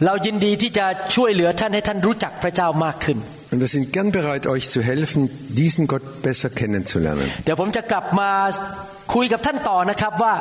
[0.04, 3.18] เรายินดีที่จะช่วยเหลือท่านให้ท่านรู้จักพระเจ้ามากขึ้น
[3.52, 7.26] Und wir sind gern bereit, euch zu helfen, diesen Gott besser kennenzulernen.
[7.44, 8.30] เดี๋ยวผมจะกลับมา
[9.14, 10.34] คุยกับท่านต่อนะครับว่า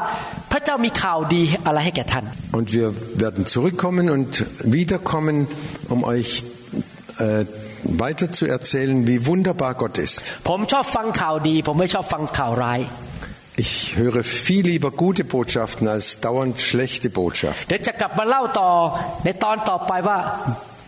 [0.51, 2.25] พระเจ้ามีข่าวดีอะไรให้แก่ท่าน
[2.59, 2.87] Und wir
[3.23, 4.31] werden zurückkommen und
[4.77, 5.35] wiederkommen,
[5.93, 6.29] um euch
[7.25, 7.45] äh,
[7.83, 10.23] weiter zu erzählen, wie wunderbar Gott ist.
[10.49, 12.79] ผมชอบฟังข่าวดี ผมไม่ชอบฟังข่าวร้าย
[13.65, 17.67] Ich höre viel lieber gute Botschaften als dauernd schlechte Botschaften.
[17.69, 18.69] เดี๋ยวจะกลับมาเล่าต่อ
[19.23, 20.17] ในตอนต่อไปว่า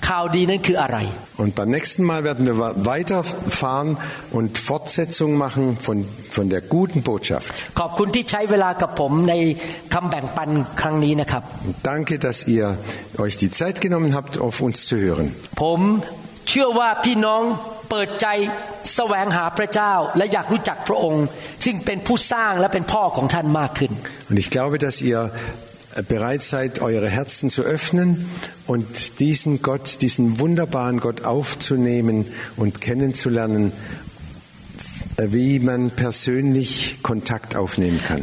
[0.09, 0.97] ข่าวดีนั้นคืออะไร
[1.43, 2.55] Und beim nächsten Mal werden wir
[2.93, 3.89] weiterfahren
[4.37, 5.97] und Fortsetzung machen von,
[6.35, 7.53] von der guten Botschaft.
[7.79, 9.33] ขอบคุณที่ใช้เวลากับผมใน
[9.93, 10.49] คำแบ่งปัน
[10.81, 12.65] ครั้งนี้นะครับ Und danke, dass ihr
[13.25, 15.27] euch die Zeit genommen habt, auf uns zu hören.
[16.41, 17.41] ผมเชื่อว่าพี่น้อง
[17.89, 18.27] เปิดใจ
[18.95, 21.25] แสวงหาพระเจ้า และอยากรู้จักพระองค์
[21.65, 23.91] ซึ่งเป็นผู้สร้างและเป็นพ่อของท่านมากขึ้น
[24.29, 25.21] Und ich glaube, dass ihr
[26.13, 28.29] bereit seid, eure Herzen zu öffnen
[28.67, 33.71] und diesen Gott, diesen wunderbaren Gott aufzunehmen und kennenzulernen,
[35.17, 38.21] wie man persönlich Kontakt aufnehmen kann.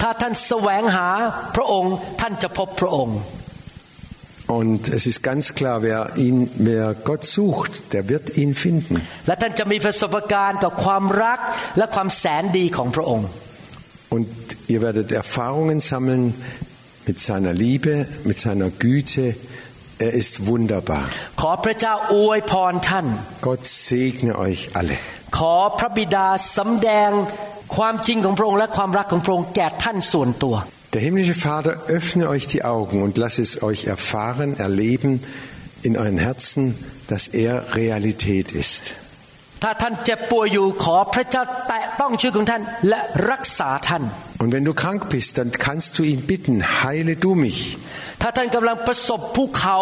[4.49, 8.95] Und es ist ganz klar, wer, ihn, wer Gott sucht, der wird ihn finden.
[9.27, 11.39] และท่านจะมีประสบการณ์กับความรัก
[11.79, 13.29] และความแสนดีของพระองค์
[14.15, 14.29] Und
[14.73, 16.23] ihr werdet Erfahrungen sammeln
[17.09, 17.93] mit seiner Liebe,
[18.29, 19.27] mit seiner Güte.
[20.07, 21.05] Er ist wunderbar.
[21.41, 23.07] ขอพระเจ้าอวยพรท่าน
[23.47, 24.97] Gott segne euch alle.
[25.39, 27.11] ขอพระบิดาสำแดง
[27.77, 30.55] ความจริงของพระองค์และความรักของพระองค์แก่ท่านส่วนตัว
[30.94, 35.22] der himmlische Vater öffne euch die Augen und lasse es euch erfahren, erleben
[35.84, 36.76] in euren Herzen,
[37.08, 38.96] dass er Realität ist.
[44.40, 47.78] Und wenn du krank bist, dann kannst du ihn bitten, heile du mich.
[48.23, 49.79] ถ้าท่านกำลังประสบภูเขา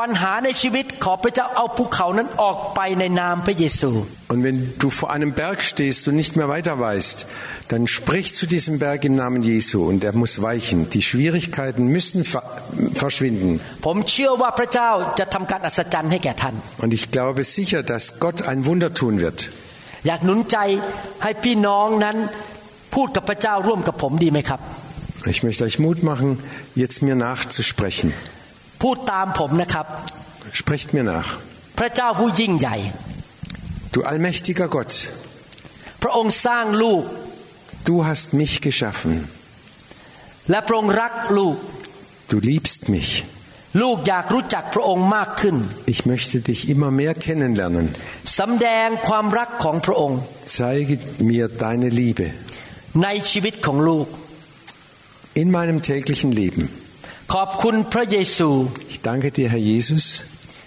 [0.00, 3.90] ปัญหาในชีวิต ขอพระเจ้าเอาภูเขานั้นออกไปในนามพระเยซู
[4.32, 7.18] Und wenn du vor einem Berg stehst und nicht mehr weiter weißt,
[7.68, 10.90] dann sprich zu diesem Berg im Namen Jesu und er muss weichen.
[10.90, 12.42] Die Schwierigkeiten müssen ver
[13.02, 13.50] verschwinden.
[13.86, 16.54] ผมเชื่อว่าพระเจ้าจะทำการอัศจรรย์ให้แก่ท่าน
[16.84, 19.38] Und ich glaube sicher, dass Gott ein Wunder tun wird.
[20.06, 20.58] อยากหนุนใจ
[21.22, 22.16] ให้พี่น้องนั้น
[22.94, 24.60] พูดกับพระเจ้าร่วมกับผมดีไหมครับ
[25.34, 26.28] Ich möchte euch Mut machen,
[26.82, 28.08] jetzt mir nachzusprechen.
[28.82, 29.86] พูดตามผมนะครับ
[30.60, 31.28] Sprecht mir nach.
[31.78, 32.76] พระเจ้าผู้ยิ่งใหญ่
[33.94, 34.92] Du allmächtiger Gott,
[36.02, 37.02] พระองค์สร้างลูก
[37.88, 39.12] du hast mich geschaffen.
[40.50, 41.56] และพระองค์รักลูก
[42.32, 43.10] Du liebst mich.
[43.82, 45.56] ลูกอยากรู้จักพระองค์มากขึ้น
[45.94, 47.86] Ich möchte dich immer mehr kennenlernen.
[48.38, 50.18] สำแดงความรักของพระองค์
[50.60, 50.94] Zeige
[51.30, 52.26] mir deine Liebe
[53.02, 54.06] ในชีวิตของลูก
[55.40, 56.64] in meinem täglichen Leben.
[57.34, 58.48] ขอบคุณพระเยซู
[58.92, 60.04] Ich danke dir, Herr Jesus,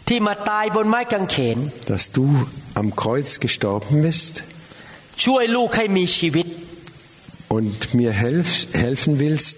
[0.07, 1.57] ที่มาตายบนไม้กางเขน
[1.91, 2.25] dass du
[2.81, 4.33] am Kreuz gestorben bist
[5.23, 6.47] ช่วยลูกให้มีชีวิต
[7.57, 8.49] und mir helf,
[8.85, 9.57] helfen willst,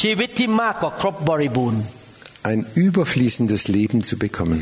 [0.00, 1.82] ชีวิตที่มากกว่าครบบริบูรณ์
[2.52, 4.60] ein überfließendes Leben zu bekommen.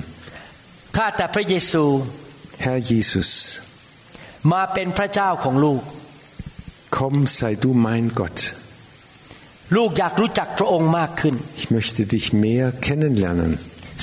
[0.97, 1.85] ข้าแต่พระเยซู
[2.64, 3.29] Herr Jesus,
[4.53, 5.83] มาเป็นพระเจ้าของลูก
[6.97, 8.39] komm, sei du mein Gott.
[9.77, 13.51] ลูกอยากรู้จักพระองค์มากขึ้น Ich möchte dich mehr kennenlernen.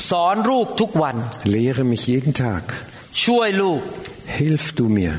[0.10, 1.16] สอนลูกทุกวัน
[1.56, 2.64] Lehre mich jeden Tag.
[3.26, 3.82] ช่วยลูก
[4.38, 5.14] Hilf du mir.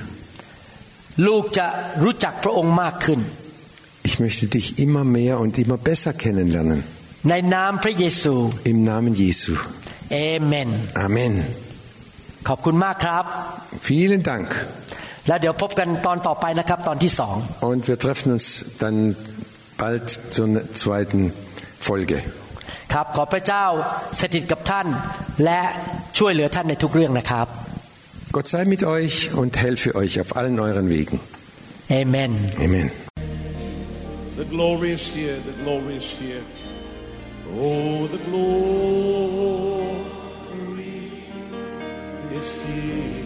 [1.27, 1.67] ลูกจะ
[2.05, 3.21] รู้จักพระองค์มากขึ้น
[4.09, 6.81] Ich möchte dich immer mehr und immer besser kennenlernen.
[7.29, 8.35] ในนามพระเยซู
[8.71, 9.53] Im Namen Jesu.
[10.13, 10.69] เอเมน
[11.07, 11.35] Amen.
[12.49, 13.25] ขอบคุณมากครับ
[13.89, 14.49] Vielen Dank.
[15.29, 17.35] แล้วเดี๋ยวพบกันตอนต่อไปนะครับ ตอนที่สอง
[17.71, 18.47] Und wir treffen uns
[18.83, 18.97] dann
[19.79, 21.33] bald zur zweiten
[21.87, 22.19] Folge.
[22.93, 23.65] ครับขอพระเจ้า
[24.21, 24.87] สถิตกับท่าน
[25.45, 25.61] และ
[26.19, 27.47] ช่วยเหลือท่านในทุกเรื่องนะครับ
[28.37, 31.17] Gott sei mit euch und helfe euch auf allen euren Wegen.
[31.91, 32.33] เอเมน
[32.67, 32.89] Amen.
[34.41, 36.45] The glory is here, the glory is here.
[37.67, 38.69] Oh, the glory
[42.39, 43.25] is here.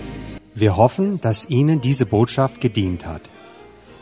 [0.54, 3.22] Wir hoffen, dass Ihnen diese Botschaft gedient hat.